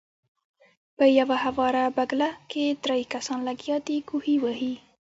[0.97, 4.73] پۀ يوه هواره بګله کښې درې کسان لګيا دي کوهے وهي